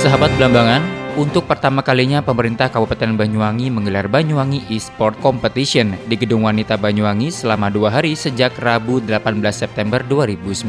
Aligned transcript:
Sahabat 0.00 0.32
Belambangan, 0.40 0.80
untuk 1.20 1.44
pertama 1.44 1.84
kalinya 1.84 2.24
pemerintah 2.24 2.72
Kabupaten 2.72 3.20
Banyuwangi 3.20 3.68
menggelar 3.68 4.08
Banyuwangi 4.08 4.64
e-sport 4.72 5.12
competition 5.20 5.92
di 6.08 6.16
Gedung 6.16 6.48
Wanita 6.48 6.80
Banyuwangi 6.80 7.28
selama 7.28 7.68
dua 7.68 7.92
hari 7.92 8.16
sejak 8.16 8.56
Rabu 8.64 9.04
18 9.04 9.20
September 9.52 10.00
2019. 10.00 10.64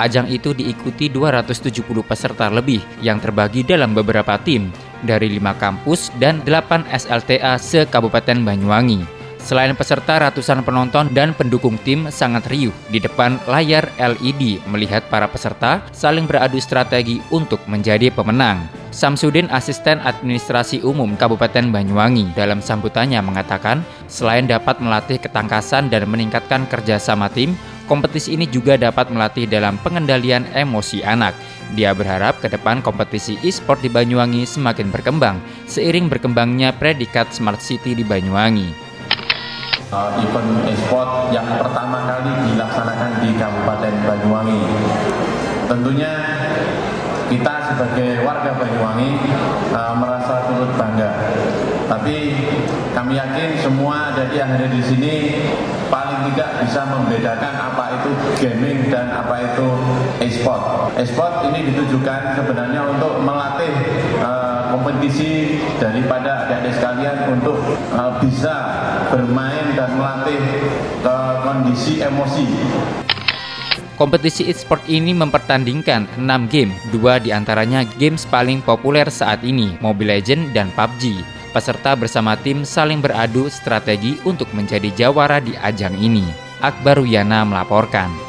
Ajang 0.00 0.24
itu 0.32 0.56
diikuti 0.56 1.12
270 1.12 1.84
peserta 2.08 2.48
lebih 2.48 2.80
yang 3.04 3.20
terbagi 3.20 3.68
dalam 3.68 3.92
beberapa 3.92 4.40
tim 4.40 4.72
dari 5.04 5.28
lima 5.28 5.52
kampus 5.60 6.08
dan 6.16 6.40
8 6.48 6.88
SLTA 6.88 7.60
se-Kabupaten 7.60 8.48
Banyuwangi. 8.48 9.13
Selain 9.44 9.76
peserta, 9.76 10.16
ratusan 10.16 10.64
penonton 10.64 11.12
dan 11.12 11.36
pendukung 11.36 11.76
tim 11.84 12.08
sangat 12.08 12.48
riuh 12.48 12.72
di 12.88 12.96
depan 12.96 13.36
layar 13.44 13.92
LED 14.00 14.64
melihat 14.72 15.04
para 15.12 15.28
peserta 15.28 15.84
saling 15.92 16.24
beradu 16.24 16.56
strategi 16.56 17.20
untuk 17.28 17.60
menjadi 17.68 18.08
pemenang. 18.08 18.64
Samsudin, 18.88 19.52
asisten 19.52 20.00
administrasi 20.00 20.80
umum 20.80 21.12
Kabupaten 21.20 21.68
Banyuwangi, 21.68 22.32
dalam 22.32 22.64
sambutannya 22.64 23.20
mengatakan, 23.20 23.84
selain 24.08 24.48
dapat 24.48 24.80
melatih 24.80 25.20
ketangkasan 25.20 25.92
dan 25.92 26.08
meningkatkan 26.08 26.64
kerjasama 26.64 27.28
tim, 27.28 27.52
kompetisi 27.84 28.32
ini 28.32 28.48
juga 28.48 28.80
dapat 28.80 29.12
melatih 29.12 29.44
dalam 29.44 29.76
pengendalian 29.84 30.48
emosi 30.56 31.04
anak. 31.04 31.36
Dia 31.76 31.92
berharap 31.92 32.40
ke 32.40 32.48
depan 32.48 32.80
kompetisi 32.80 33.36
e-sport 33.44 33.82
di 33.84 33.92
Banyuwangi 33.92 34.46
semakin 34.48 34.88
berkembang, 34.88 35.36
seiring 35.68 36.08
berkembangnya 36.08 36.72
predikat 36.72 37.34
Smart 37.34 37.58
City 37.60 37.98
di 37.98 38.06
Banyuwangi 38.06 38.83
uh, 39.94 40.10
event 40.18 40.66
e-sport 40.66 41.30
yang 41.30 41.46
pertama 41.54 42.02
kali 42.10 42.34
dilaksanakan 42.50 43.12
di 43.22 43.30
Kabupaten 43.38 43.94
Banyuwangi. 44.02 44.62
Tentunya 45.70 46.12
kita 47.30 47.54
sebagai 47.72 48.26
warga 48.26 48.58
Banyuwangi 48.58 49.10
uh, 49.70 49.94
merasa 49.94 50.50
turut 50.50 50.74
bangga. 50.74 51.14
Tapi 51.86 52.16
kami 52.90 53.14
yakin 53.14 53.60
semua 53.62 54.10
ada 54.10 54.26
yang 54.34 54.50
ada 54.50 54.66
di 54.66 54.82
sini 54.82 55.14
paling 55.92 56.32
tidak 56.32 56.64
bisa 56.64 56.80
membedakan 56.90 57.54
apa 57.54 57.84
itu 58.00 58.10
gaming 58.40 58.90
dan 58.90 59.14
apa 59.14 59.54
itu 59.54 59.68
e-sport. 60.24 60.90
E-sport 60.98 61.46
ini 61.52 61.70
ditujukan 61.70 62.34
sebenarnya 62.34 62.82
untuk 62.88 63.22
melatih 63.22 63.53
adik-adik 66.64 66.80
sekalian 66.80 67.16
untuk 67.36 67.56
uh, 67.92 68.16
bisa 68.24 68.54
bermain 69.12 69.76
dan 69.76 69.90
melatih 70.00 70.40
uh, 71.04 71.44
kondisi 71.44 72.00
emosi. 72.00 72.48
Kompetisi 73.94 74.48
e-sport 74.50 74.82
ini 74.90 75.14
mempertandingkan 75.14 76.18
6 76.18 76.24
game, 76.50 76.72
dua 76.90 77.22
di 77.22 77.30
antaranya 77.30 77.86
games 78.00 78.26
paling 78.26 78.58
populer 78.64 79.06
saat 79.06 79.44
ini, 79.46 79.76
Mobile 79.78 80.18
Legends 80.18 80.50
dan 80.50 80.72
PUBG. 80.74 81.20
Peserta 81.54 81.94
bersama 81.94 82.34
tim 82.34 82.66
saling 82.66 82.98
beradu 82.98 83.46
strategi 83.46 84.18
untuk 84.26 84.50
menjadi 84.50 84.90
jawara 84.90 85.38
di 85.38 85.54
ajang 85.54 85.94
ini. 85.94 86.26
Akbar 86.58 86.98
Uyana 86.98 87.46
melaporkan. 87.46 88.23